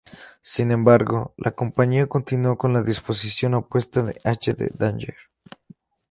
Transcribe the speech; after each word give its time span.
Sin 0.41 0.71
embargo, 0.71 1.35
la 1.37 1.51
compañía 1.51 2.07
continuó 2.07 2.57
con 2.57 2.73
la 2.73 2.81
disposición 2.81 3.53
opuesta 3.53 3.99
en 3.99 4.15
H 4.23 4.55
del 4.55 4.71
Dagger. 4.75 5.15